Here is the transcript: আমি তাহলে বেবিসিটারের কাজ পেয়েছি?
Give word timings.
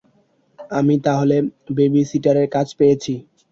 আমি 0.71 0.95
তাহলে 1.05 1.35
বেবিসিটারের 1.77 2.47
কাজ 2.55 2.67
পেয়েছি? 2.79 3.13